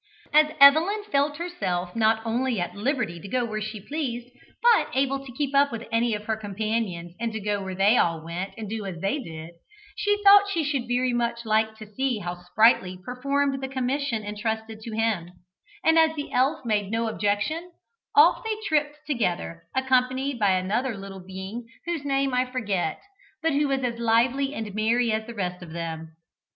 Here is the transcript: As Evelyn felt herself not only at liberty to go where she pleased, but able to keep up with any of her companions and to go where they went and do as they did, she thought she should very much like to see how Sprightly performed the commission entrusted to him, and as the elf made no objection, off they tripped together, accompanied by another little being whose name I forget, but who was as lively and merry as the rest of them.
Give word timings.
As 0.33 0.47
Evelyn 0.59 1.03
felt 1.11 1.37
herself 1.37 1.95
not 1.95 2.25
only 2.25 2.59
at 2.59 2.73
liberty 2.73 3.19
to 3.19 3.27
go 3.27 3.45
where 3.45 3.61
she 3.61 3.79
pleased, 3.85 4.31
but 4.59 4.89
able 4.95 5.23
to 5.23 5.31
keep 5.33 5.53
up 5.55 5.71
with 5.71 5.83
any 5.91 6.15
of 6.15 6.23
her 6.25 6.35
companions 6.35 7.13
and 7.19 7.31
to 7.33 7.39
go 7.39 7.61
where 7.63 7.75
they 7.75 7.99
went 8.23 8.55
and 8.57 8.67
do 8.67 8.83
as 8.87 8.99
they 8.99 9.19
did, 9.19 9.51
she 9.95 10.19
thought 10.23 10.49
she 10.49 10.63
should 10.63 10.87
very 10.87 11.13
much 11.13 11.45
like 11.45 11.75
to 11.77 11.85
see 11.93 12.17
how 12.17 12.33
Sprightly 12.33 12.97
performed 13.05 13.61
the 13.61 13.67
commission 13.67 14.23
entrusted 14.23 14.79
to 14.81 14.95
him, 14.95 15.27
and 15.83 15.99
as 15.99 16.15
the 16.15 16.31
elf 16.31 16.65
made 16.65 16.89
no 16.89 17.07
objection, 17.07 17.69
off 18.15 18.43
they 18.43 18.55
tripped 18.67 18.97
together, 19.05 19.61
accompanied 19.75 20.39
by 20.39 20.53
another 20.53 20.97
little 20.97 21.23
being 21.23 21.63
whose 21.85 22.03
name 22.03 22.33
I 22.33 22.45
forget, 22.51 22.99
but 23.43 23.53
who 23.53 23.67
was 23.67 23.83
as 23.83 23.99
lively 23.99 24.55
and 24.55 24.73
merry 24.73 25.11
as 25.11 25.27
the 25.27 25.35
rest 25.35 25.61
of 25.61 25.73
them. 25.73 26.15